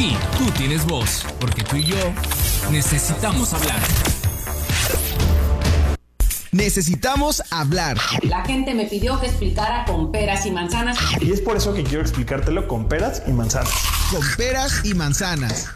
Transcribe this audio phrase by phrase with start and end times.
[0.00, 1.98] Sí, tú tienes voz, porque tú y yo
[2.70, 3.78] necesitamos hablar.
[6.52, 7.98] Necesitamos hablar.
[8.22, 10.96] La gente me pidió que explicara con peras y manzanas.
[11.20, 13.74] Y es por eso que quiero explicártelo con peras y manzanas.
[14.10, 15.68] Con peras y manzanas.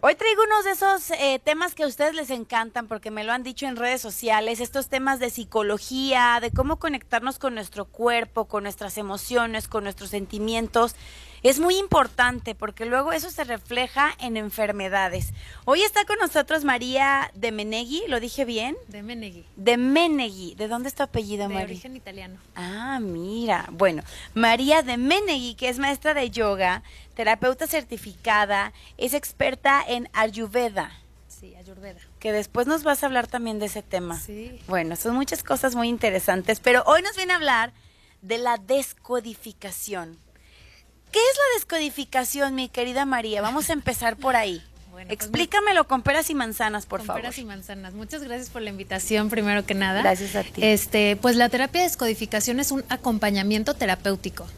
[0.00, 3.34] Hoy traigo unos de esos eh, temas que a ustedes les encantan porque me lo
[3.34, 8.46] han dicho en redes sociales, estos temas de psicología, de cómo conectarnos con nuestro cuerpo,
[8.46, 10.96] con nuestras emociones, con nuestros sentimientos
[11.42, 15.32] es muy importante porque luego eso se refleja en enfermedades.
[15.64, 18.76] Hoy está con nosotros María de Menegui, ¿lo dije bien?
[18.88, 19.44] De Menegui.
[19.56, 20.54] De Menegui.
[20.54, 21.66] ¿De dónde es tu apellido, de María?
[21.66, 22.38] De origen italiano.
[22.54, 23.66] Ah, mira.
[23.72, 24.02] Bueno,
[24.34, 26.82] María de Menegui, que es maestra de yoga,
[27.14, 30.92] terapeuta certificada, es experta en Ayurveda.
[31.28, 32.00] Sí, Ayurveda.
[32.18, 34.18] Que después nos vas a hablar también de ese tema.
[34.18, 34.60] Sí.
[34.68, 37.72] Bueno, son muchas cosas muy interesantes, pero hoy nos viene a hablar
[38.20, 40.18] de la descodificación.
[41.10, 43.42] ¿Qué es la descodificación, mi querida María?
[43.42, 44.62] Vamos a empezar por ahí.
[44.90, 47.22] Bueno, pues Explícamelo con peras y manzanas, por con favor.
[47.22, 47.94] Peras y manzanas.
[47.94, 50.02] Muchas gracias por la invitación, primero que nada.
[50.02, 50.64] Gracias a ti.
[50.64, 54.48] Este, pues la terapia de descodificación es un acompañamiento terapéutico.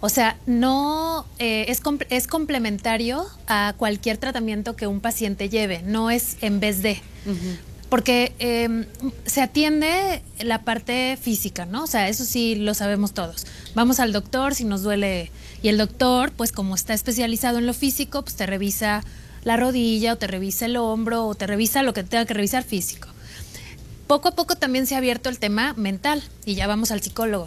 [0.00, 6.10] O sea, no eh, es, es, complementario a cualquier tratamiento que un paciente lleve, no
[6.10, 7.02] es en vez de.
[7.26, 7.58] Uh -huh.
[7.94, 8.86] Porque eh,
[9.24, 11.84] se atiende la parte física, ¿no?
[11.84, 13.46] O sea, eso sí lo sabemos todos.
[13.76, 15.30] Vamos al doctor si nos duele
[15.62, 19.04] y el doctor, pues como está especializado en lo físico, pues te revisa
[19.44, 22.64] la rodilla o te revisa el hombro o te revisa lo que tenga que revisar
[22.64, 23.06] físico.
[24.08, 27.46] Poco a poco también se ha abierto el tema mental y ya vamos al psicólogo,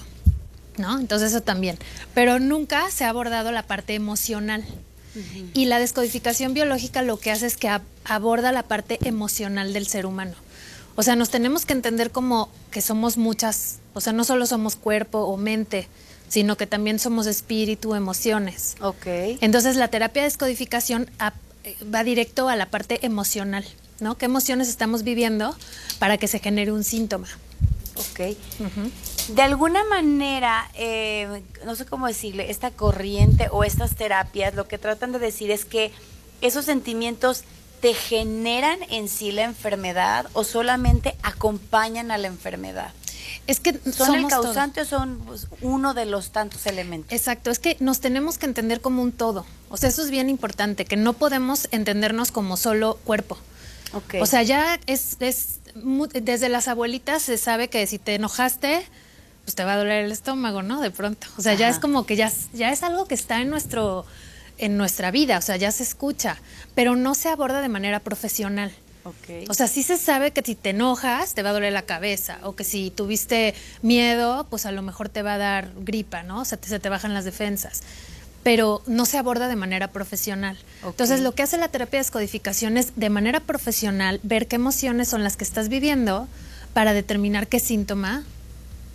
[0.78, 0.98] ¿no?
[0.98, 1.78] Entonces eso también.
[2.14, 4.64] Pero nunca se ha abordado la parte emocional.
[5.18, 5.50] Uh -huh.
[5.54, 9.88] Y la descodificación biológica lo que hace es que ab aborda la parte emocional del
[9.88, 10.36] ser humano.
[10.96, 14.76] O sea, nos tenemos que entender como que somos muchas, o sea, no solo somos
[14.76, 15.88] cuerpo o mente,
[16.28, 18.76] sino que también somos espíritu, emociones.
[18.82, 19.06] Ok.
[19.42, 21.34] Entonces la terapia de descodificación a,
[21.94, 23.66] va directo a la parte emocional,
[24.00, 24.18] ¿no?
[24.18, 25.56] ¿Qué emociones estamos viviendo
[26.00, 27.28] para que se genere un síntoma?
[27.96, 28.20] Ok.
[28.60, 28.92] Uh -huh.
[29.28, 34.78] De alguna manera, eh, no sé cómo decirle, esta corriente o estas terapias lo que
[34.78, 35.92] tratan de decir es que
[36.42, 37.44] esos sentimientos
[37.82, 42.92] te generan en sí la enfermedad o solamente acompañan a la enfermedad.
[43.46, 44.98] Es que son el causante todo.
[44.98, 47.12] o son pues, uno de los tantos elementos.
[47.12, 49.46] Exacto, es que nos tenemos que entender como un todo.
[49.70, 53.38] O sea, eso es bien importante, que no podemos entendernos como solo cuerpo.
[53.94, 54.22] Okay.
[54.22, 58.86] O sea, ya es, es desde las abuelitas se sabe que si te enojaste,
[59.48, 60.82] pues te va a doler el estómago, ¿no?
[60.82, 61.26] De pronto.
[61.38, 61.60] O sea, Ajá.
[61.62, 64.06] ya es como que ya, ya es algo que está en nuestro
[64.58, 66.36] en nuestra vida, o sea, ya se escucha,
[66.76, 68.74] pero no se aborda de manera profesional.
[69.06, 69.46] Okay.
[69.48, 72.40] O sea, sí se sabe que si te enojas te va a doler la cabeza
[72.44, 76.42] o que si tuviste miedo, pues a lo mejor te va a dar gripa, ¿no?
[76.42, 77.84] O sea, te, se te bajan las defensas.
[78.44, 80.58] Pero no se aborda de manera profesional.
[80.82, 80.90] Okay.
[80.90, 85.08] Entonces, lo que hace la terapia de descodificación es de manera profesional ver qué emociones
[85.08, 86.28] son las que estás viviendo
[86.74, 88.26] para determinar qué síntoma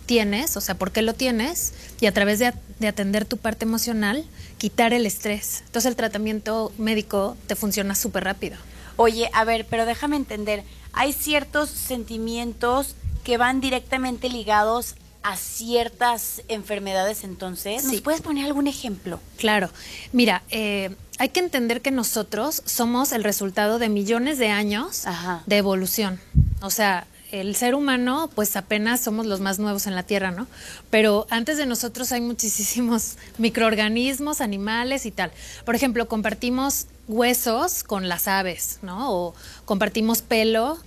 [0.05, 3.65] tienes, o sea, por qué lo tienes, y a través de, de atender tu parte
[3.65, 4.25] emocional,
[4.57, 5.61] quitar el estrés.
[5.65, 8.57] Entonces, el tratamiento médico te funciona súper rápido.
[8.97, 10.63] Oye, a ver, pero déjame entender,
[10.93, 17.83] hay ciertos sentimientos que van directamente ligados a ciertas enfermedades entonces.
[17.85, 18.01] ¿Nos Sí.
[18.01, 19.21] puedes poner algún ejemplo?
[19.37, 19.69] Claro.
[20.11, 25.41] Mira, eh, hay que entender que nosotros somos el resultado de millones de años Ajá.
[25.45, 26.19] de evolución.
[26.61, 30.45] O sea, el ser humano, pues apenas somos los más nuevos en la Tierra, ¿no?
[30.91, 35.31] Pero antes de nosotros hay muchísimos microorganismos, animales y tal.
[35.65, 39.11] Por ejemplo, compartimos huesos con las aves, ¿no?
[39.11, 39.33] O
[39.65, 40.77] compartimos pelo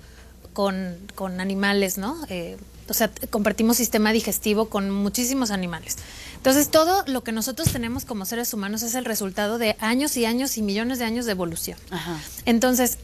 [0.52, 2.16] con, con animales, ¿no?
[2.28, 2.56] Eh,
[2.88, 5.96] o sea, compartimos sistema digestivo con muchísimos animales.
[6.36, 10.26] Entonces, todo lo que nosotros tenemos como seres humanos es el resultado de años y
[10.26, 11.76] años y millones de años de evolución.
[11.90, 12.20] Ajá.
[12.44, 12.98] Entonces,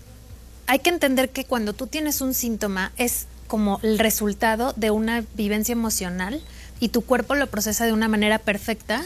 [0.68, 5.26] hay que entender que cuando tú tienes un síntoma es como el resultado de una
[5.34, 6.40] vivencia emocional
[6.80, 9.04] y tu cuerpo lo procesa de una manera perfecta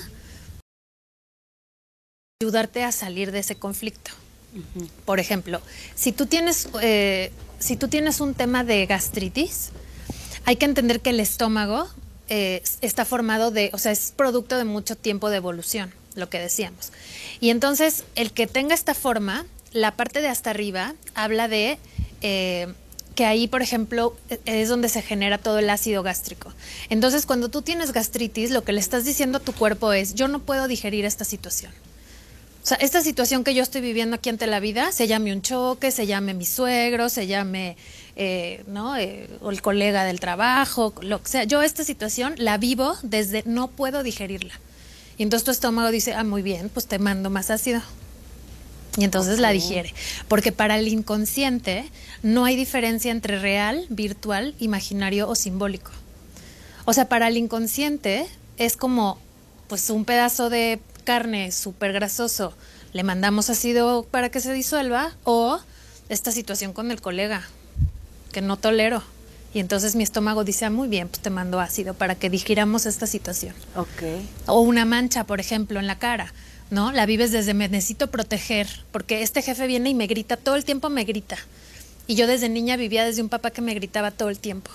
[2.41, 4.13] ayudarte a salir de ese conflicto.
[5.05, 5.61] Por ejemplo,
[5.97, 9.71] si tú tienes eh, si tú tienes un tema de gastritis,
[10.45, 11.89] hay que entender que el estómago
[12.29, 16.39] eh, está formado de, o sea, es producto de mucho tiempo de evolución, lo que
[16.39, 16.93] decíamos.
[17.41, 21.81] Y entonces, el que tenga esta forma, la parte de hasta arriba habla de
[22.23, 22.73] eh,
[23.17, 26.53] que ahí, por ejemplo, e- es donde se genera todo el ácido gástrico.
[26.91, 30.29] Entonces, cuando tú tienes gastritis, lo que le estás diciendo a tu cuerpo es, yo
[30.29, 31.73] no puedo digerir esta situación.
[32.63, 35.41] O sea, esta situación que yo estoy viviendo aquí ante la vida, se llame un
[35.41, 37.77] choque, se llame mi suegro, se llame,
[38.17, 38.97] eh, ¿no?
[38.97, 41.45] Eh, o el colega del trabajo, lo que sea.
[41.45, 44.55] Yo esta situación la vivo desde no puedo digerirla.
[45.17, 47.81] Y entonces tu estómago dice, ah, muy bien, pues te mando más ácido.
[48.97, 49.95] Y entonces la digiere.
[50.29, 51.91] Porque para el inconsciente
[52.23, 55.91] no hay diferencia entre real, virtual, imaginario o simbólico.
[56.87, 58.27] O sea, para el inconsciente
[58.57, 59.19] es como
[59.69, 62.55] pues un pedazo de carne súper grasoso,
[62.93, 65.59] le mandamos ácido para que se disuelva o
[66.09, 67.49] esta situación con el colega
[68.33, 69.03] que no tolero.
[69.55, 72.85] Y entonces mi estómago dice, ah, muy bien, pues te mando ácido para que digiramos
[72.85, 73.55] esta situación.
[73.75, 74.03] Ok.
[74.47, 76.33] O una mancha, por ejemplo, en la cara,
[76.71, 76.93] ¿no?
[76.93, 80.65] La vives desde me necesito proteger, porque este jefe viene y me grita, todo el
[80.65, 81.37] tiempo me grita.
[82.07, 84.71] Y yo desde niña vivía desde un papá que me gritaba todo el tiempo.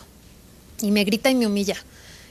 [0.82, 1.78] Y me grita y me humilla.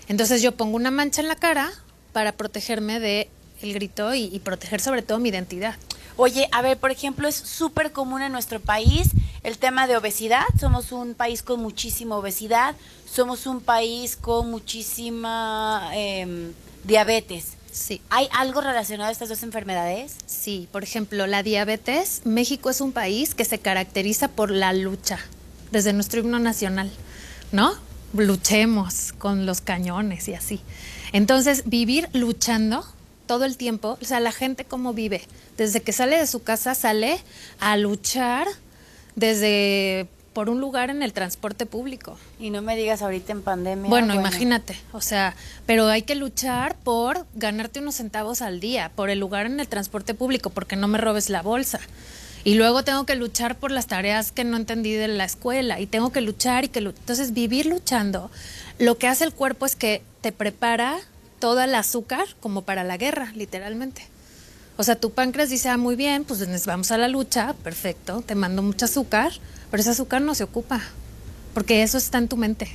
[0.09, 1.71] Entonces yo pongo una mancha en la cara
[2.13, 3.29] para protegerme de
[3.63, 5.77] el grito y, proteger sobre todo mi identidad.
[6.17, 9.11] Oye, a ver, por ejemplo, es súper común en nuestro país
[9.43, 10.45] el tema de obesidad.
[10.59, 12.75] Somos un país con muchísima obesidad,
[13.11, 16.53] somos un país con muchísima em,
[16.85, 17.60] diabetes.
[17.73, 18.01] Sí.
[18.11, 20.17] ¿Hay algo relacionado a estas dos enfermedades?
[20.27, 25.19] Sí, por ejemplo, la diabetes, México es un país que se caracteriza por la lucha,
[25.71, 26.91] desde nuestro himno nacional,
[27.53, 27.73] ¿no?
[28.13, 30.61] Luchemos con los cañones y así.
[31.13, 32.85] Entonces, vivir luchando
[33.27, 35.23] todo el tiempo, o sea, la gente cómo vive,
[35.57, 37.21] desde que sale de su casa sale
[37.61, 38.49] a luchar
[39.15, 42.17] desde por un lugar en el transporte público.
[42.39, 43.89] Y no me digas ahorita en pandemia.
[43.89, 45.35] Bueno, imagínate, o sea,
[45.67, 49.69] pero hay que luchar por ganarte unos centavos al día, por el lugar en el
[49.69, 51.81] transporte público, porque no me robes la bolsa.
[52.43, 55.87] Y luego tengo que luchar por las tareas que no entendí de la escuela y
[55.87, 58.31] tengo que luchar y que entonces vivir luchando,
[58.79, 60.99] lo que hace el cuerpo es que te prepara
[61.39, 64.07] toda el azúcar como para la guerra, literalmente.
[64.81, 68.35] O sea, tu páncreas dice, ah, muy bien, pues vamos a la lucha, perfecto, te
[68.35, 69.31] mando mucho azúcar,
[69.71, 70.81] pero ese azúcar no se ocupa,
[71.53, 72.67] porque eso está en tu mente.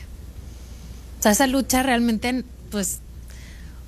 [1.18, 3.00] O sea, esa lucha realmente, pues,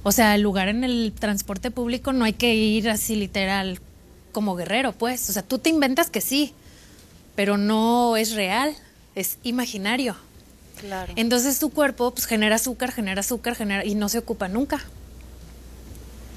[0.01, 3.79] o sea, el lugar en el transporte público no hay que ir así literal
[4.31, 5.29] como guerrero, pues.
[5.29, 6.55] O sea, tú te inventas que sí,
[7.35, 8.75] pero no es real,
[9.13, 10.15] es imaginario.
[10.79, 11.13] Claro.
[11.17, 14.83] Entonces tu cuerpo pues genera azúcar, genera azúcar, genera y no se ocupa nunca.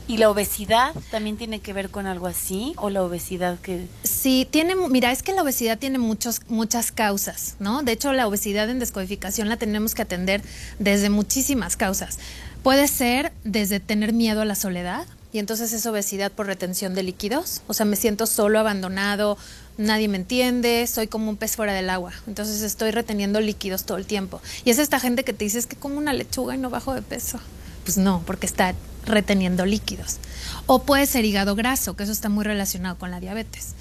[0.08, 2.74] ¿Y la obesidad también tiene que ver con algo así?
[2.76, 3.86] ¿O la obesidad que.?
[4.02, 7.82] Sí, tiene, mira, es que la obesidad tiene muchos, muchas causas, ¿no?
[7.82, 10.42] De hecho, la obesidad en descodificación la tenemos que atender
[10.78, 12.18] desde muchísimas causas.
[12.62, 17.02] Puede ser desde tener miedo a la soledad, y entonces es obesidad por retención de
[17.02, 19.38] líquidos, o sea, me siento solo, abandonado,
[19.78, 23.96] nadie me entiende, soy como un pez fuera del agua, entonces estoy reteniendo líquidos todo
[23.96, 24.42] el tiempo.
[24.64, 26.94] Y es esta gente que te dice, es que como una lechuga y no bajo
[26.94, 27.38] de peso.
[27.84, 28.74] Pues no, porque está
[29.04, 30.18] reteniendo líquidos.
[30.66, 33.74] O puede ser hígado graso, que eso está muy relacionado con la diabetes,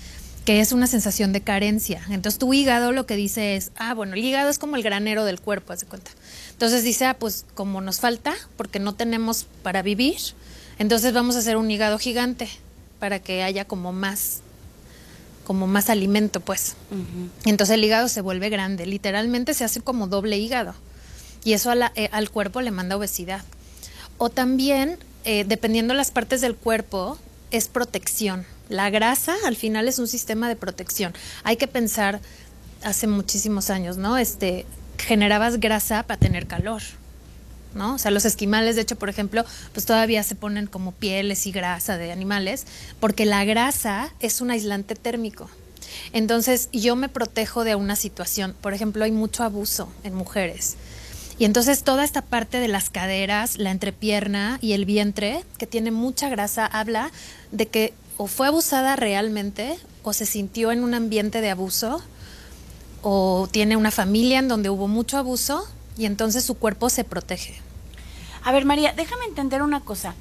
[0.46, 2.02] que es una sensación de carencia.
[2.10, 5.26] Entonces tu hígado lo que dice es, ah, bueno, el hígado es como el granero
[5.26, 6.12] del cuerpo, haz de cuenta.
[6.52, 10.18] Entonces dice, ah, pues como nos falta, porque no tenemos para vivir,
[10.80, 12.50] entonces vamos a hacer un hígado gigante
[13.00, 14.42] para que haya como más
[15.46, 16.76] como más alimento, pues.
[17.44, 20.76] Entonces el hígado se vuelve grande, literalmente se hace como doble hígado.
[21.44, 23.44] Y eso a la- eh, al cuerpo le manda obesidad.
[24.20, 25.00] O también,
[25.32, 27.20] eh, dependiendo de las partes del cuerpo,
[27.52, 28.48] es protección.
[28.68, 31.14] La grasa al final es un sistema de protección.
[31.44, 32.20] Hay que pensar
[32.84, 34.18] hace muchísimos años, ¿no?
[34.18, 34.66] Este,
[34.98, 36.82] generabas grasa para tener calor.
[37.76, 37.94] ¿no?
[37.94, 41.52] O sea, los esquimales, de hecho, por ejemplo, pues todavía se ponen como pieles y
[41.52, 42.66] grasa de animales,
[43.00, 45.48] porque la grasa es un aislante térmico.
[46.12, 50.76] Entonces, yo me protejo de una situación, por ejemplo, hay mucho abuso en mujeres.
[51.40, 55.90] Y entonces toda esta parte de las caderas, la entrepierna y el vientre, que tiene
[55.90, 57.12] mucha grasa, habla
[57.52, 62.02] de que o fue abusada realmente o se sintió en un ambiente de abuso
[63.02, 65.66] o tiene una familia en donde hubo mucho abuso
[65.98, 67.62] y entonces su cuerpo se protege.
[68.44, 70.16] A ver, María, déjame entender una cosa.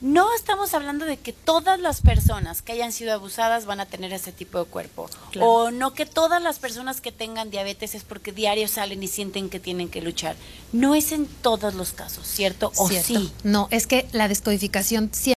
[0.00, 4.12] No estamos hablando de que todas las personas que hayan sido abusadas van a tener
[4.12, 5.10] ese tipo de cuerpo.
[5.30, 5.46] Claro.
[5.46, 9.50] O no que todas las personas que tengan diabetes es porque diario salen y sienten
[9.50, 10.36] que tienen que luchar.
[10.72, 12.72] No es en todos los casos, ¿cierto?
[12.76, 13.08] ¿O ¿Cierto?
[13.08, 13.32] sí?
[13.44, 15.34] No, es que la descodificación siempre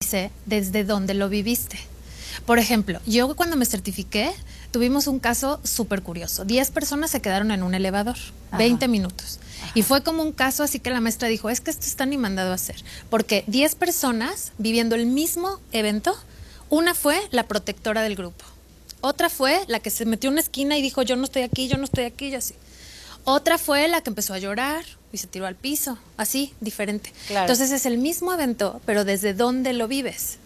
[0.00, 1.78] dice desde dónde lo viviste.
[2.44, 4.34] Por ejemplo, yo cuando me certifiqué,
[4.74, 6.44] tuvimos un caso súper curioso.
[6.44, 8.16] Diez personas se quedaron en un elevador,
[8.58, 9.38] 20 minutos.
[9.72, 12.18] Y fue como un caso así que la maestra dijo, es que esto está ni
[12.18, 12.82] mandado a hacer.
[13.08, 16.18] Porque 10 personas viviendo el mismo evento,
[16.70, 18.44] una fue la protectora del grupo.
[19.00, 21.68] Otra fue la que se metió en una esquina y dijo, yo no estoy aquí,
[21.68, 22.56] yo no estoy aquí, yo así.
[23.22, 27.12] Otra fue la que empezó a llorar y se tiró al piso, así, diferente.
[27.28, 27.44] Claro.
[27.44, 30.38] Entonces es el mismo evento, pero desde dónde lo vives.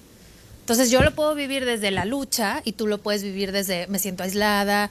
[0.69, 3.99] Entonces yo lo puedo vivir desde la lucha y tú lo puedes vivir desde me
[3.99, 4.91] siento aislada,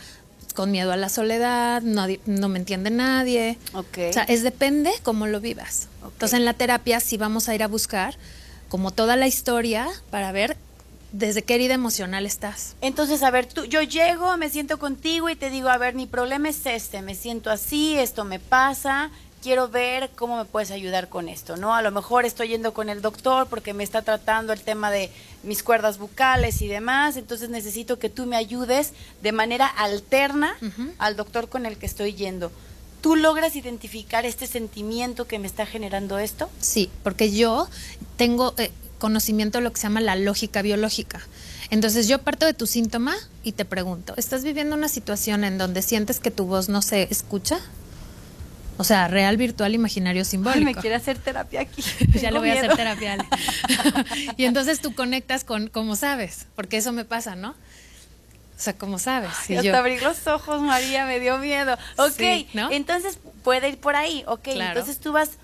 [0.56, 3.60] con miedo a la soledad, no, no me entiende nadie.
[3.74, 4.00] Ok.
[4.10, 5.88] O sea, es depende cómo lo vivas.
[6.04, 8.18] Entonces en la terapia sí vamos a ir a buscar
[8.70, 10.58] como toda la historia para ver
[11.12, 12.76] desde qué herida emocional estás.
[12.82, 16.08] Entonces, a ver, tú, yo llego, me siento contigo y te digo, a ver, mi
[16.08, 21.08] problema es este, me siento así, esto me pasa, quiero ver cómo me puedes ayudar
[21.08, 21.74] con esto, ¿no?
[21.76, 25.10] A lo mejor estoy yendo con el doctor porque me está tratando el tema de
[25.48, 30.56] mis cuerdas bucales y demás, entonces necesito que tú me ayudes de manera alterna
[31.00, 32.52] al doctor con el que estoy yendo.
[33.02, 36.50] ¿Tú logras identificar este sentimiento que me está generando esto?
[36.60, 37.70] Sí, porque yo
[38.18, 41.22] tengo eh, conocimiento de lo que se llama la lógica biológica.
[41.70, 45.82] Entonces yo parto de tu síntoma y te pregunto, ¿estás viviendo una situación en donde
[45.82, 47.60] sientes que tu voz no se escucha?
[48.78, 50.60] O sea, real, virtual, imaginario, simbólico.
[50.60, 51.84] Ay, me quiere hacer terapia aquí.
[52.22, 53.14] ya le voy a hacer terapia.
[53.14, 53.26] Ale.
[54.38, 57.52] y entonces tú conectas con cómo sabes, porque eso me pasa, ¿no?
[57.52, 59.32] O sea, ¿cómo sabes?
[59.50, 61.78] Y hasta abrí los ojos, María, me dio miedo.
[61.98, 62.22] Ok,
[62.72, 64.24] entonces puede ir por ahí.
[64.28, 65.38] Ok, entonces tú vas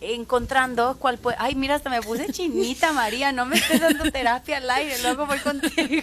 [0.00, 1.36] encontrando cuál puede.
[1.40, 5.26] Ay, mira, hasta me puse chinita, María, no me estés dando terapia al aire, luego
[5.26, 6.02] voy contigo.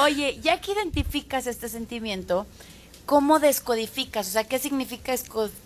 [0.00, 2.46] Oye, ya que identificas este sentimiento,
[3.06, 4.28] ¿cómo descodificas?
[4.28, 5.14] O sea, ¿qué significa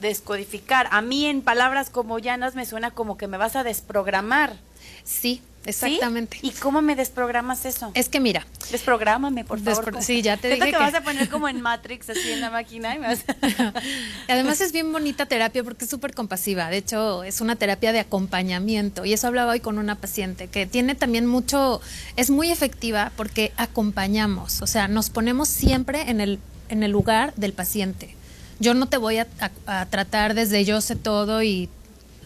[0.00, 0.88] descodificar?
[0.90, 4.56] A mí en palabras como llanas me suena como que me vas a desprogramar.
[5.04, 6.38] Sí, exactamente.
[6.42, 7.90] ¿Y cómo me desprogramas eso?
[7.94, 8.46] Es que mira.
[8.70, 10.02] Desprográmame, por favor.
[10.02, 10.76] sí, ya te dije te que...
[10.76, 12.94] vas a poner como en Matrix, así en la máquina.
[12.94, 12.98] Y
[14.28, 16.68] Además es bien bonita terapia porque es súper compasiva.
[16.68, 19.04] De hecho, es una terapia de acompañamiento.
[19.06, 21.80] Y eso hablaba hoy con una paciente que tiene también mucho,
[22.16, 24.60] es muy efectiva porque acompañamos.
[24.60, 28.14] O sea, nos ponemos siempre en el, en el lugar del paciente.
[28.60, 29.26] Yo no te voy a,
[29.66, 31.68] a tratar desde yo sé todo y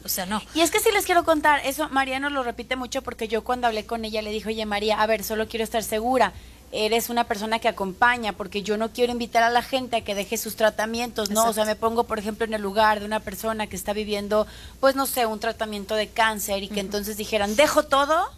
[0.05, 0.43] o sea, no.
[0.55, 3.45] Y es que sí les quiero contar, eso María nos lo repite mucho porque yo
[3.45, 6.33] cuando hablé con ella le dije, oye María, a ver, solo quiero estar segura,
[6.73, 10.15] eres una persona que acompaña, porque yo no quiero invitar a la gente a que
[10.15, 11.47] deje sus tratamientos, ¿no?
[11.47, 14.47] O sea, me pongo, por ejemplo, en el lugar de una persona que está viviendo,
[14.81, 18.31] pues no sé, un tratamiento de cáncer y que entonces dijeran, dejo todo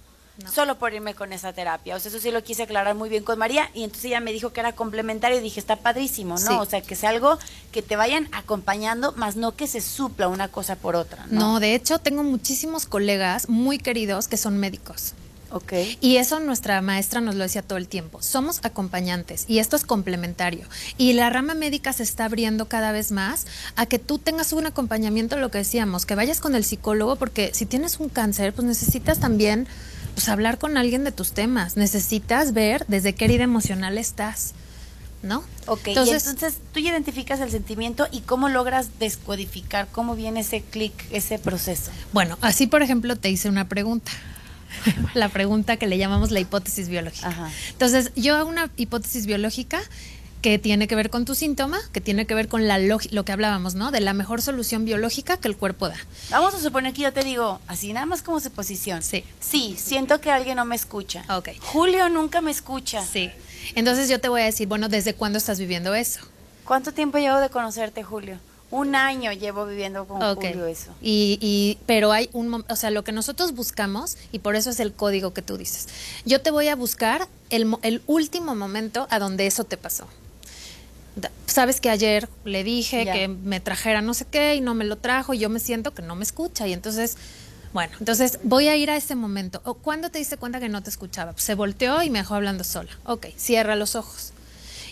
[0.53, 1.97] solo por irme con esa terapia.
[1.97, 4.33] O sea, eso sí lo quise aclarar muy bien con María y entonces ella me
[4.33, 6.61] dijo que era complementario y dije, está padrísimo, ¿no?
[6.61, 7.39] O sea, que sea algo
[7.73, 11.41] que te vayan acompañando, más no que se supla una cosa por otra, ¿no?
[11.41, 15.15] No, de hecho, tengo muchísimos colegas muy queridos que son médicos.
[15.55, 15.73] Ok.
[16.01, 18.21] Y eso nuestra maestra nos lo decía todo el tiempo.
[18.21, 20.67] Somos acompañantes y esto es complementario.
[20.99, 24.67] Y la rama médica se está abriendo cada vez más a que tú tengas un
[24.67, 28.67] acompañamiento, lo que decíamos, que vayas con el psicólogo, porque si tienes un cáncer, pues
[28.67, 29.69] necesitas también
[30.15, 31.77] pues hablar con alguien de tus temas.
[31.77, 34.55] Necesitas ver desde qué herida emocional estás.
[35.23, 35.43] ¿No?
[35.67, 40.93] Ok, entonces, entonces tú identificas el sentimiento y cómo logras descodificar, cómo viene ese clic,
[41.11, 41.91] ese proceso.
[42.13, 44.13] Bueno, así por ejemplo te hice una pregunta.
[45.15, 47.51] la pregunta que le llamamos la hipótesis biológica.
[47.71, 49.81] Entonces, yo hago una hipótesis biológica
[50.45, 53.33] que tiene que ver con tu síntoma, que tiene que ver con la lo que
[53.33, 53.91] hablábamos, ¿no?
[53.91, 55.97] De la mejor solución biológica que el cuerpo da.
[56.29, 59.03] Vamos a suponer que yo te digo, así nada más como suposición.
[59.03, 59.25] Sí.
[59.41, 61.25] Sí, siento que alguien no me escucha.
[61.35, 61.49] Ok.
[61.63, 63.03] Julio nunca me escucha.
[63.03, 63.31] Sí.
[63.75, 66.21] Entonces yo te voy a decir, bueno, ¿desde cuándo estás viviendo eso?
[66.67, 68.39] ¿Cuánto tiempo llevo de conocerte, Julio?
[68.71, 70.91] Un año llevo viviendo con Julio eso.
[71.01, 74.81] Y, y, pero hay un, o sea, lo que nosotros buscamos, y por eso es
[74.81, 75.89] el código que tú dices.
[76.27, 80.07] Yo te voy a buscar el, el último momento a donde eso te pasó
[81.47, 84.97] sabes que ayer le dije que me trajera no sé qué y no me lo
[84.97, 87.17] trajo y yo me siento que no me escucha y entonces
[87.75, 89.61] bueno, entonces voy a ir a ese momento.
[89.65, 91.33] ¿O cuándo te diste cuenta que no te escuchaba?
[91.33, 92.91] Pues se volteó y me dejó hablando sola.
[93.05, 94.33] Ok, cierra los ojos.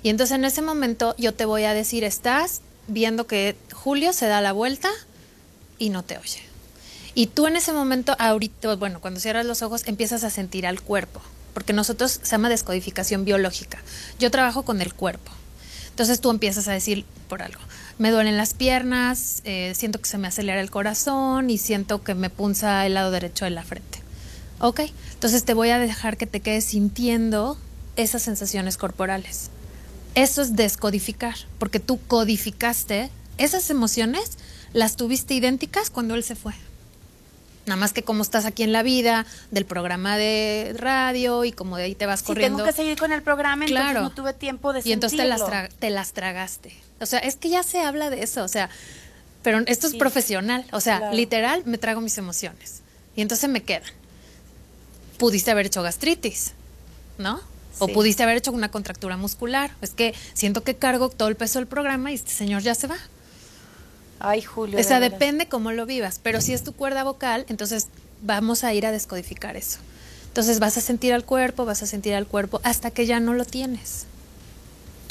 [0.03, 4.27] Y entonces en ese momento yo te voy a decir, estás viendo que Julio se
[4.27, 4.91] da la vuelta
[5.79, 6.41] y no te oye.
[7.15, 10.81] Y tú en ese momento, ahorita, bueno, cuando cierras los ojos, empiezas a sentir al
[10.81, 11.21] cuerpo,
[11.55, 13.79] porque nosotros se llama descodificación biológica.
[14.19, 15.31] Yo trabajo con el cuerpo.
[15.93, 17.61] Entonces tú empiezas a decir por algo,
[17.99, 22.15] me duelen las piernas, eh, siento que se me acelera el corazón y siento que
[22.15, 24.01] me punza el lado derecho de la frente.
[24.59, 24.81] Ok,
[25.13, 27.59] entonces te voy a dejar que te quedes sintiendo
[27.97, 29.51] esas sensaciones corporales.
[30.15, 34.39] Eso es descodificar, porque tú codificaste esas emociones,
[34.73, 36.55] las tuviste idénticas cuando él se fue.
[37.65, 41.77] Nada más que como estás aquí en la vida, del programa de radio y como
[41.77, 42.59] de ahí te vas corriendo.
[42.59, 45.43] tengo que seguir con el programa, entonces no tuve tiempo de Y entonces te las,
[45.79, 46.75] te las tragaste.
[47.01, 48.69] O sea, es que ya se habla de eso, o sea,
[49.43, 52.83] pero esto es profesional, o sea, literal me trago mis emociones.
[53.15, 53.91] Y entonces me quedan.
[55.19, 56.53] Pudiste haber hecho gastritis,
[57.19, 57.41] ¿no?
[57.79, 59.71] O pudiste haber hecho una contractura muscular.
[59.81, 62.87] Es que siento que cargo todo el peso del programa y este señor ya se
[62.87, 62.97] va.
[64.25, 64.79] Ay, Julio.
[64.79, 67.89] O sea, depende cómo lo vivas, pero si es tu cuerda vocal, entonces
[68.23, 69.81] vamos a ir a descodificar eso.
[70.29, 73.35] Entonces vas a sentir al cuerpo, vas a sentir al cuerpo hasta que ya no
[73.35, 74.07] lo tienes.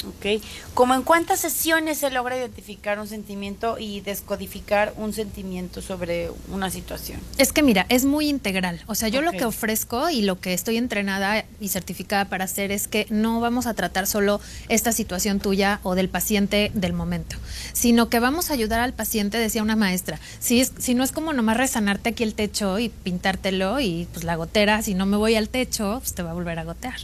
[0.07, 0.41] Ok.
[0.73, 6.69] ¿Cómo en cuántas sesiones se logra identificar un sentimiento y descodificar un sentimiento sobre una
[6.69, 7.19] situación?
[7.37, 8.81] Es que mira, es muy integral.
[8.87, 12.71] O sea, yo lo que ofrezco y lo que estoy entrenada y certificada para hacer
[12.71, 17.35] es que no vamos a tratar solo esta situación tuya o del paciente del momento,
[17.73, 20.19] sino que vamos a ayudar al paciente, decía una maestra.
[20.39, 24.23] Si, es, si no es como nomás resanarte aquí el techo y pintártelo y pues
[24.23, 26.95] la gotera, si no me voy al techo, pues te va a volver a gotear.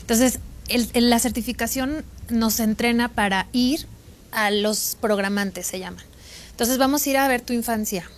[0.00, 3.86] Entonces, el- el- la certificación nos entrena para ir
[4.32, 6.04] a los programantes, se llaman.
[6.50, 8.08] Entonces vamos a ir a ver tu infancia.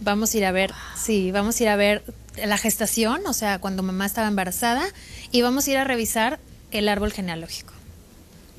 [0.00, 2.02] Vamos a ir a ver, sí, vamos a ir a ver
[2.36, 4.84] la gestación, o sea, cuando mamá estaba embarazada,
[5.30, 6.40] y vamos a ir a revisar
[6.70, 7.72] el árbol genealógico.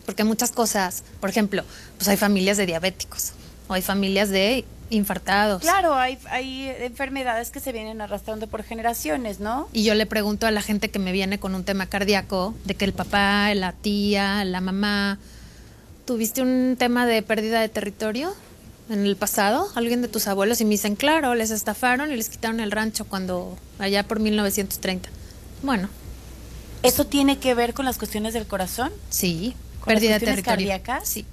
[0.06, 1.64] Porque muchas cosas, por ejemplo,
[1.98, 3.34] pues hay familias de diabéticos,
[3.68, 5.62] o hay familias de infartados.
[5.62, 9.68] Claro, hay, hay enfermedades que se vienen arrastrando por generaciones, ¿no?
[9.74, 12.76] Y yo le pregunto a la gente que me viene con un tema cardíaco, de
[12.76, 15.20] que el papá, la tía, la mamá,
[16.06, 18.34] ¿tuviste un tema de pérdida de territorio
[18.90, 19.68] en el pasado?
[19.76, 20.62] ¿Alguien de tus abuelos?
[20.62, 25.10] Y me dicen, claro, les estafaron y les quitaron el rancho cuando, allá por 1930.
[25.64, 25.90] Bueno,
[26.84, 28.92] ¿Eso tiene que ver con las cuestiones del corazón?
[29.10, 30.68] sí, ¿Con las pérdida de cuestiones territorio.
[30.70, 31.08] cardíacas?
[31.08, 31.26] Sí,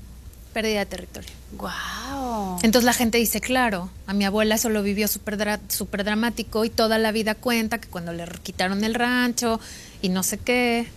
[0.50, 1.30] pérdida de territorio.
[1.52, 2.58] ¡Wow!
[2.62, 5.38] Entonces la gente dice, claro, a mi abuela eso lo vivió súper
[5.68, 9.60] súper dramático y toda la vida cuenta que cuando le quitaron el rancho
[10.02, 10.88] y no sé qué.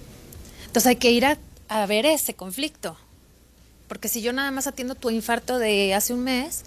[0.66, 1.38] Entonces hay que ir a,
[1.70, 2.98] a ver ese conflicto.
[3.88, 6.64] Porque si yo nada más atiendo tu infarto de hace un mes,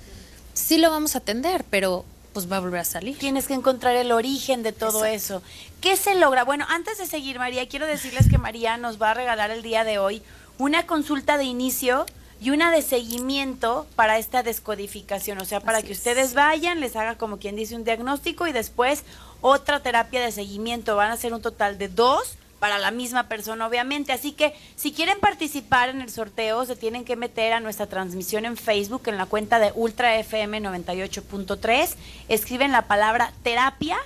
[0.54, 3.16] sí lo vamos a atender, pero pues va a volver a salir.
[3.18, 5.42] Tienes que encontrar el origen de todo eso.
[5.80, 6.44] ¿Qué se logra?
[6.44, 9.84] Bueno, antes de seguir, María, quiero decirles que María nos va a regalar el día
[9.84, 10.22] de hoy
[10.58, 12.04] una consulta de inicio
[12.40, 15.40] y una de seguimiento para esta descodificación.
[15.40, 15.98] O sea, para Así que es.
[15.98, 19.04] ustedes vayan, les haga como quien dice un diagnóstico y después
[19.40, 20.96] otra terapia de seguimiento.
[20.96, 24.12] Van a ser un total de dos para la misma persona, obviamente.
[24.12, 28.44] Así que si quieren participar en el sorteo, se tienen que meter a nuestra transmisión
[28.44, 31.94] en Facebook, en la cuenta de Ultra FM 98.3.
[32.28, 33.96] Escriben la palabra terapia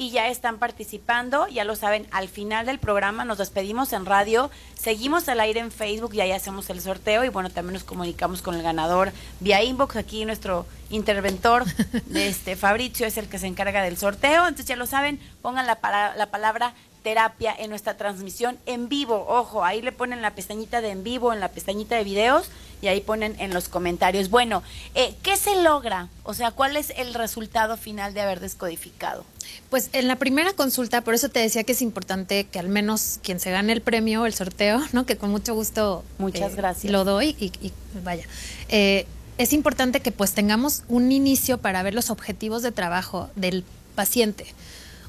[0.00, 1.46] y ya están participando.
[1.48, 5.70] Ya lo saben, al final del programa nos despedimos en radio, seguimos al aire en
[5.70, 7.22] Facebook y ahí hacemos el sorteo.
[7.22, 9.96] Y bueno, también nos comunicamos con el ganador vía inbox.
[9.96, 11.66] Aquí nuestro interventor,
[12.06, 14.44] de este Fabricio, es el que se encarga del sorteo.
[14.48, 16.72] Entonces ya lo saben, pongan la, para- la palabra
[17.02, 19.26] terapia en nuestra transmisión en vivo.
[19.28, 22.50] Ojo, ahí le ponen la pestañita de en vivo, en la pestañita de videos
[22.82, 24.30] y ahí ponen en los comentarios.
[24.30, 24.62] Bueno,
[24.94, 26.08] eh, ¿qué se logra?
[26.22, 29.24] O sea, ¿cuál es el resultado final de haber descodificado?
[29.68, 33.18] Pues en la primera consulta, por eso te decía que es importante que al menos
[33.22, 35.06] quien se gane el premio, el sorteo, ¿no?
[35.06, 36.92] Que con mucho gusto eh, Muchas gracias.
[36.92, 38.26] lo doy y, y vaya.
[38.68, 39.06] Eh,
[39.38, 43.64] es importante que pues tengamos un inicio para ver los objetivos de trabajo del
[43.94, 44.46] paciente.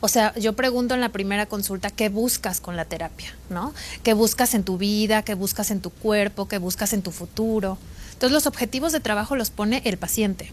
[0.02, 3.74] O sea, yo pregunto en la primera consulta qué buscas con la terapia, ¿no?
[4.04, 5.22] ¿Qué buscas en tu vida?
[5.24, 6.48] ¿Qué buscas en tu cuerpo?
[6.48, 7.78] ¿Qué buscas en tu futuro?
[8.14, 10.52] Entonces los objetivos de trabajo los pone el paciente.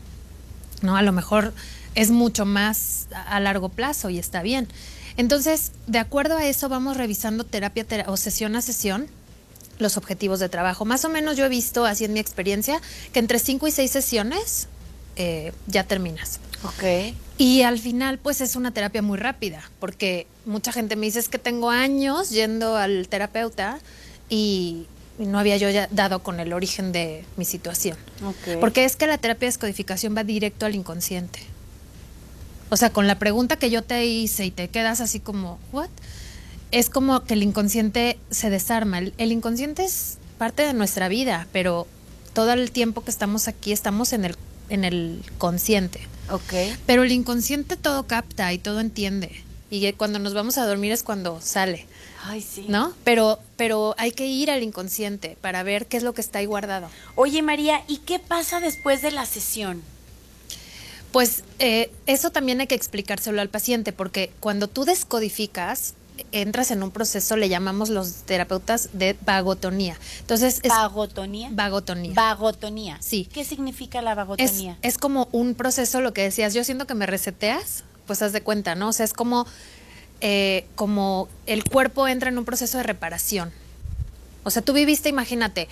[0.82, 0.96] ¿no?
[0.96, 1.52] A lo mejor
[1.94, 4.68] es mucho más a largo plazo y está bien.
[5.16, 9.08] Entonces, de acuerdo a eso, vamos revisando terapia tera- o sesión a sesión
[9.78, 10.84] los objetivos de trabajo.
[10.84, 12.80] Más o menos yo he visto, así en mi experiencia,
[13.12, 14.68] que entre cinco y seis sesiones
[15.18, 16.38] eh, ya terminas.
[16.62, 17.14] Ok.
[17.38, 21.28] Y al final, pues es una terapia muy rápida, porque mucha gente me dice es
[21.28, 23.80] que tengo años yendo al terapeuta
[24.28, 24.86] y
[25.18, 27.96] no había yo ya dado con el origen de mi situación.
[28.60, 31.40] Porque es que la terapia de descodificación va directo al inconsciente.
[32.70, 35.88] O sea, con la pregunta que yo te hice y te quedas así como, ¿what?
[36.70, 38.98] Es como que el inconsciente se desarma.
[38.98, 41.88] El, el inconsciente es parte de nuestra vida, pero
[42.34, 44.36] todo el tiempo que estamos aquí estamos en el,
[44.68, 46.00] en el consciente.
[46.30, 46.76] Ok.
[46.86, 49.44] Pero el inconsciente todo capta y todo entiende.
[49.70, 51.86] Y cuando nos vamos a dormir es cuando sale,
[52.24, 52.66] Ay, sí.
[52.68, 52.94] ¿no?
[53.04, 56.46] Pero, pero hay que ir al inconsciente para ver qué es lo que está ahí
[56.46, 56.88] guardado.
[57.16, 59.82] Oye, María, ¿y qué pasa después de la sesión?
[61.12, 65.94] Pues eh, eso también hay que explicárselo al paciente, porque cuando tú descodificas,
[66.32, 69.96] entras en un proceso, le llamamos los terapeutas de vagotonía.
[70.20, 71.48] Entonces, es Vagotonía.
[71.52, 72.12] vagotonía.
[72.14, 72.96] Vagotonía.
[73.00, 73.28] Sí.
[73.32, 74.78] ¿Qué significa la es, vagotonía?
[74.82, 78.42] es como un proceso, lo que decías, yo siento que me reseteas, pues haz de
[78.42, 78.88] cuenta, ¿no?
[78.88, 79.46] O sea, es como,
[80.20, 83.52] eh, como el cuerpo entra en un proceso de reparación.
[84.44, 85.68] O sea, tú viviste, imagínate,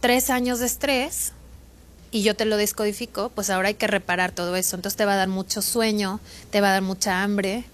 [0.00, 1.32] tres años de estrés
[2.10, 4.76] y yo te lo descodifico, pues ahora hay que reparar todo eso.
[4.76, 7.64] Entonces te va a dar mucho sueño, te va a dar mucha hambre.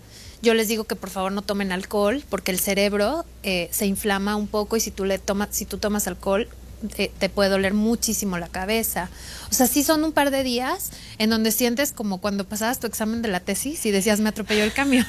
[0.43, 4.37] Yo les digo que por favor no tomen alcohol porque el cerebro eh, se inflama
[4.37, 6.49] un poco y si tú le tomas, si tú tomas alcohol
[6.97, 9.11] eh, te puede doler muchísimo la cabeza.
[9.51, 12.87] O sea, sí son un par de días en donde sientes como cuando pasabas tu
[12.87, 15.07] examen de la tesis y decías me atropelló el camión.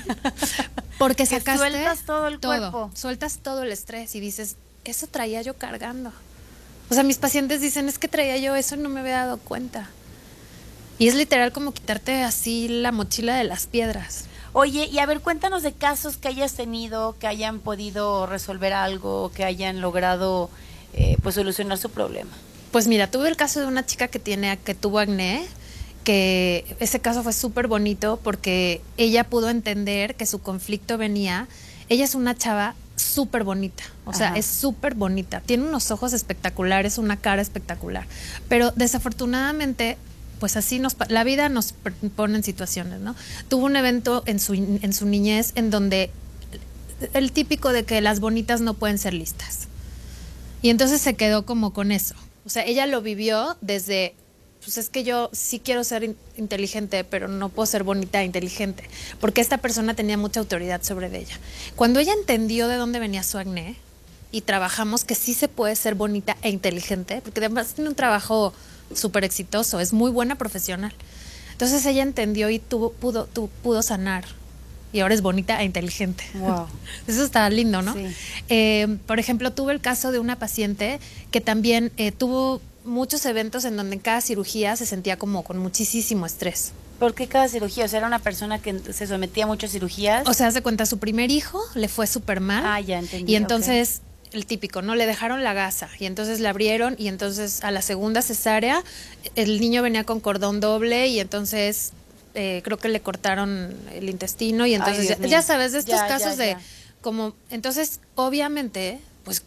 [0.97, 2.91] Porque Que sacaste sueltas todo el cuerpo.
[2.93, 6.11] Sueltas todo el estrés y dices, eso traía yo cargando.
[6.89, 9.37] O sea, mis pacientes dicen, es que traía yo eso y no me había dado
[9.37, 9.89] cuenta.
[10.99, 14.25] Y es literal como quitarte así la mochila de las piedras.
[14.53, 19.31] Oye, y a ver, cuéntanos de casos que hayas tenido, que hayan podido resolver algo,
[19.33, 20.49] que hayan logrado
[20.93, 22.31] eh, pues solucionar su problema.
[22.71, 25.45] Pues mira, tuve el caso de una chica que tiene, que tuvo acné,
[26.03, 31.47] que ese caso fue súper bonito porque ella pudo entender que su conflicto venía.
[31.87, 34.37] Ella es una chava súper bonita, o sea, Ajá.
[34.37, 38.05] es súper bonita, tiene unos ojos espectaculares, una cara espectacular,
[38.47, 39.97] pero desafortunadamente,
[40.41, 41.73] pues así nos, la vida nos
[42.15, 43.15] pone en situaciones, ¿no?
[43.47, 46.09] Tuvo un evento en su, en su niñez en donde
[47.13, 49.67] el típico de que las bonitas no pueden ser listas.
[50.63, 52.15] Y entonces se quedó como con eso.
[52.43, 54.15] O sea, ella lo vivió desde,
[54.63, 58.25] pues es que yo sí quiero ser in- inteligente, pero no puedo ser bonita e
[58.25, 58.83] inteligente,
[59.19, 61.39] porque esta persona tenía mucha autoridad sobre ella.
[61.75, 63.75] Cuando ella entendió de dónde venía su acné
[64.31, 68.53] y trabajamos que sí se puede ser bonita e inteligente, porque además tiene un trabajo
[68.95, 70.93] súper exitoso, es muy buena profesional.
[71.51, 74.25] Entonces ella entendió y tuvo, pudo, tu- pudo sanar.
[74.93, 76.23] Y ahora es bonita e inteligente.
[76.33, 76.67] Wow.
[77.07, 77.93] Eso está lindo, ¿no?
[77.93, 78.07] Sí.
[78.49, 80.99] Eh, por ejemplo, tuve el caso de una paciente
[81.31, 85.57] que también eh, tuvo muchos eventos en donde en cada cirugía se sentía como con
[85.59, 86.71] muchísimo estrés.
[86.99, 87.85] ¿Por qué cada cirugía?
[87.85, 90.27] O sea, era una persona que se sometía a muchas cirugías.
[90.27, 92.63] O sea, hace cuenta, su primer hijo le fue súper mal.
[92.65, 94.95] Ah, ya entendí, Y entonces, el típico, ¿no?
[94.95, 98.83] Le dejaron la gasa y entonces le abrieron y entonces a la segunda cesárea
[99.35, 101.91] el niño venía con cordón doble y entonces
[102.33, 106.17] eh, creo que le cortaron el intestino y entonces ya, sabes, de estos Ya, ya,
[106.17, 106.55] casos de
[107.01, 109.43] como, entonces obviamente, pues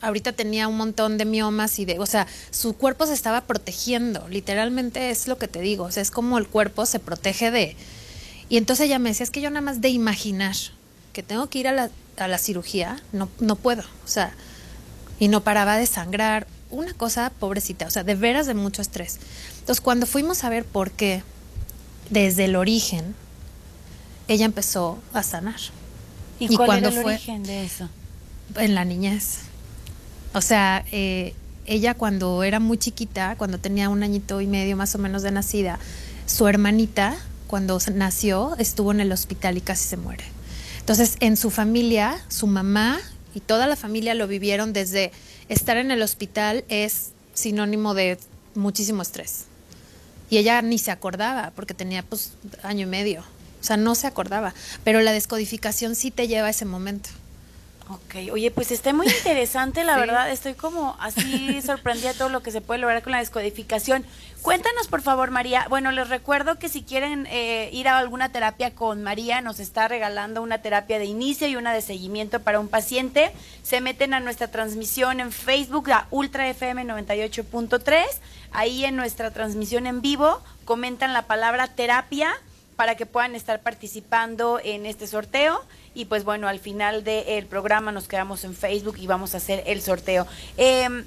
[0.00, 4.28] ahorita tenía un montón de miomas y de, o sea, su cuerpo se estaba protegiendo,
[4.28, 7.76] literalmente es lo que te digo, o sea, es como el cuerpo se protege de...
[8.50, 10.56] Y entonces ella me decía, es que yo nada más de imaginar
[11.12, 11.90] que tengo que ir a la,
[12.24, 14.32] a la cirugía, no, no puedo, o sea,
[15.18, 19.18] y no paraba de sangrar, una cosa pobrecita, o sea, de veras de mucho estrés.
[19.60, 21.22] Entonces, cuando fuimos a ver por qué,
[22.10, 23.14] desde el origen,
[24.28, 25.60] ella empezó a sanar
[26.38, 27.12] ¿Y, ¿y cuál cuándo era el fue?
[27.14, 27.88] origen de eso?
[28.56, 29.40] en la niñez.
[30.34, 31.34] O sea, eh,
[31.66, 35.30] ella cuando era muy chiquita, cuando tenía un añito y medio más o menos de
[35.30, 35.78] nacida,
[36.26, 40.24] su hermanita, cuando nació, estuvo en el hospital y casi se muere.
[40.88, 42.98] Entonces, en su familia, su mamá
[43.34, 45.12] y toda la familia lo vivieron desde
[45.50, 48.16] estar en el hospital es sinónimo de
[48.54, 49.44] muchísimo estrés.
[50.30, 53.20] Y ella ni se acordaba porque tenía pues año y medio.
[53.20, 54.54] O sea, no se acordaba.
[54.82, 57.10] Pero la descodificación sí te lleva a ese momento.
[57.90, 60.00] Ok, oye, pues está muy interesante, la Sí.
[60.00, 60.30] verdad.
[60.30, 64.04] Estoy como así sorprendida de todo lo que se puede lograr con la descodificación.
[64.42, 65.66] Cuéntanos, por favor, María.
[65.70, 69.88] Bueno, les recuerdo que si quieren eh, ir a alguna terapia con María, nos está
[69.88, 73.32] regalando una terapia de inicio y una de seguimiento para un paciente.
[73.62, 78.04] Se meten a nuestra transmisión en Facebook, a Ultra FM 98.3.
[78.52, 82.34] Ahí en nuestra transmisión en vivo comentan la palabra terapia
[82.78, 85.60] para que puedan estar participando en este sorteo.
[85.96, 89.64] Y pues bueno, al final del programa nos quedamos en Facebook y vamos a hacer
[89.66, 90.28] el sorteo.
[90.56, 91.04] Em,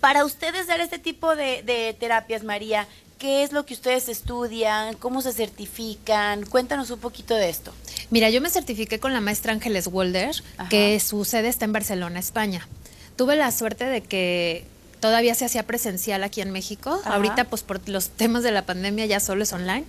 [0.00, 2.88] para ustedes dar este tipo de, de terapias, María,
[3.20, 4.96] ¿qué es lo que ustedes estudian?
[4.96, 6.44] ¿Cómo se certifican?
[6.44, 7.72] Cuéntanos un poquito de esto.
[8.10, 10.68] Mira, yo me certifiqué con la maestra Ángeles Walder, Ajá.
[10.70, 12.66] que su sede está en Barcelona, España.
[13.14, 14.64] Tuve la suerte de que
[15.00, 17.00] todavía se hacía presencial aquí en México.
[17.02, 17.14] Ajá.
[17.16, 19.84] Ahorita, pues por los temas de la pandemia ya solo es online,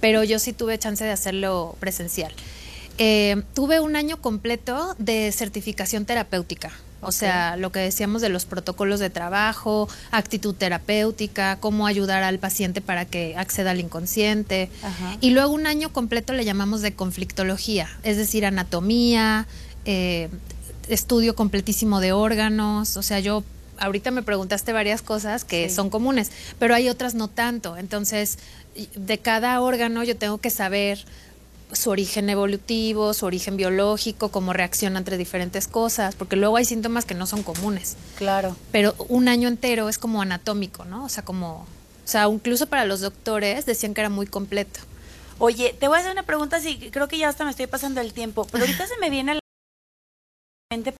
[0.00, 2.32] pero yo sí tuve chance de hacerlo presencial.
[2.98, 6.72] Eh, tuve un año completo de certificación terapéutica.
[7.02, 12.38] O sea, lo que decíamos de los protocolos de trabajo, actitud terapéutica, cómo ayudar al
[12.38, 14.70] paciente para que acceda al inconsciente.
[14.82, 15.16] Ajá.
[15.20, 19.46] Y luego un año completo le llamamos de conflictología, es decir, anatomía,
[19.84, 20.30] eh,
[20.88, 22.96] estudio completísimo de órganos.
[22.96, 23.44] O sea, yo
[23.78, 25.74] ahorita me preguntaste varias cosas que Sí.
[25.74, 27.76] son comunes, pero hay otras no tanto.
[27.76, 28.38] Entonces,
[28.94, 31.04] de cada órgano yo tengo que saber
[31.72, 37.04] su origen evolutivo, su origen biológico, cómo reacciona entre diferentes cosas, porque luego hay síntomas
[37.04, 38.54] que no son comunes Claro.
[38.70, 41.04] pero un año entero es como anatómico, ¿no?
[41.04, 41.66] O sea, como,
[42.04, 44.78] o sea, incluso para los doctores decían que era muy completo.
[45.38, 48.00] Oye, te voy a hacer una pregunta, sí, creo que ya hasta me estoy pasando
[48.00, 49.40] el tiempo, pero ahorita se me viene a la
[50.72, 50.98] mente, por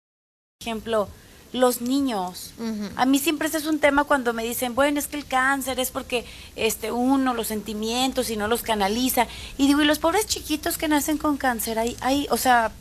[0.60, 1.08] ejemplo,
[1.52, 2.52] los niños.
[2.96, 5.80] A mí siempre ese es un tema cuando me dicen, bueno, es que el cáncer
[5.80, 9.26] es porque este uno los sentimientos y no los canaliza.
[9.58, 12.72] Y digo, y los pobres chiquitos que nacen con cáncer, hay, hay, o sea,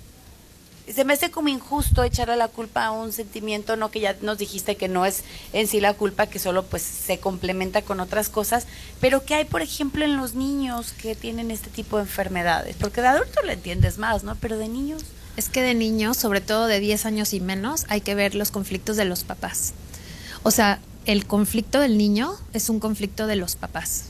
[0.93, 4.38] se me hace como injusto echarle la culpa a un sentimiento, no que ya nos
[4.38, 5.23] dijiste que no es
[5.54, 8.67] en sí la culpa, que solo pues se complementa con otras cosas,
[9.01, 13.01] pero que hay, por ejemplo, en los niños que tienen este tipo de enfermedades, porque
[13.01, 14.36] de adulto lo entiendes más, ¿no?
[14.36, 15.04] Pero de niños.
[15.38, 18.52] Es que de niños, sobre todo de 10 años y menos, hay que ver los
[18.52, 19.74] conflictos de los papás.
[20.43, 24.06] O sea, el conflicto del niño es un conflicto de los papás.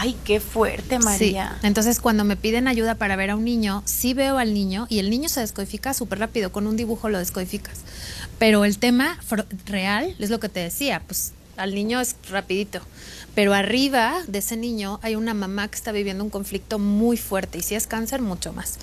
[0.00, 1.56] Ay, qué fuerte, María.
[1.60, 1.66] Sí.
[1.66, 5.00] Entonces, cuando me piden ayuda para ver a un niño, sí veo al niño y
[5.00, 6.52] el niño se descodifica súper rápido.
[6.52, 7.80] Con un dibujo lo descodificas.
[8.38, 9.18] Pero el tema
[9.66, 12.80] real es lo que te decía, pues al niño es rapidito.
[13.34, 17.58] Pero arriba de ese niño hay una mamá que está viviendo un conflicto muy fuerte
[17.58, 18.78] y si es cáncer, mucho más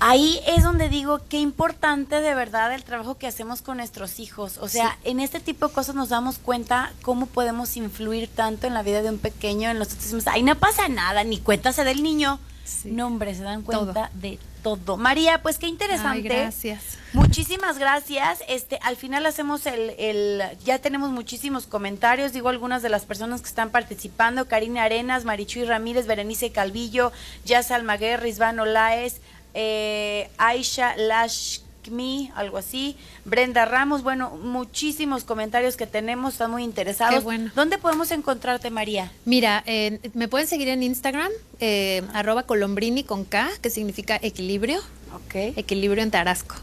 [0.00, 4.58] ahí es donde digo qué importante de verdad el trabajo que hacemos con nuestros hijos.
[4.58, 8.74] O sea, en este tipo de cosas nos damos cuenta cómo podemos influir tanto en
[8.74, 9.70] la vida de un pequeño.
[9.70, 12.38] En nosotros decimos, ay, no pasa nada, ni cuéntase del niño.
[12.84, 14.96] No, hombre, se dan cuenta de todo.
[14.96, 16.22] María, pues qué interesante.
[16.22, 16.98] gracias.
[17.12, 18.42] Muchísimas gracias.
[18.48, 23.42] Este, al final hacemos el, el, ya tenemos muchísimos comentarios, digo algunas de las personas
[23.42, 27.12] que están participando, Karina Arenas, Marichuy Ramírez, Berenice Calvillo,
[27.44, 29.20] Jazz Almaguer, Risván Olaez,
[29.54, 37.24] eh, Aisha Lashmi, algo así, Brenda Ramos, bueno, muchísimos comentarios que tenemos, están muy interesados.
[37.24, 37.50] bueno.
[37.54, 39.12] ¿Dónde podemos encontrarte, María?
[39.24, 44.80] Mira, eh, me pueden seguir en Instagram, eh, arroba colombrini con K, que significa equilibrio.
[45.14, 45.56] Ok.
[45.56, 46.56] Equilibrio en Tarasco.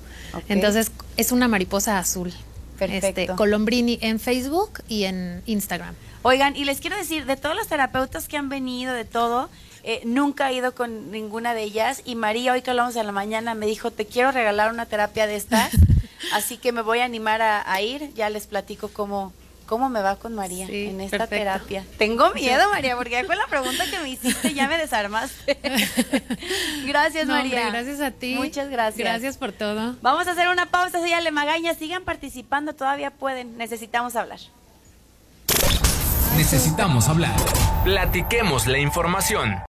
[0.47, 2.33] Entonces, es una mariposa azul.
[2.77, 3.21] Perfecto.
[3.21, 5.93] Este, Colombrini en Facebook y en Instagram.
[6.23, 9.49] Oigan, y les quiero decir, de todos los terapeutas que han venido, de todo,
[9.83, 13.11] eh, nunca he ido con ninguna de ellas y María hoy que hablamos en la
[13.11, 15.71] mañana me dijo, te quiero regalar una terapia de estas,
[16.33, 19.33] así que me voy a animar a, ir, ya les platico cómo,
[19.65, 21.83] cómo me va con María en esta terapia.
[21.97, 25.57] Tengo miedo, María, porque ya con la pregunta que me hiciste ya me desarmaste.
[26.85, 27.71] gracias, María.
[27.71, 28.35] gracias a ti.
[28.35, 28.99] Muchas gracias.
[28.99, 29.95] Gracias por todo.
[30.01, 31.73] Vamos a hacer una pausa, soy Ale Magaña.
[31.73, 33.57] Sigan participando, todavía pueden.
[33.57, 34.39] Necesitamos hablar.
[36.37, 37.35] Necesitamos hablar.
[37.83, 39.59] Platiquemos la información.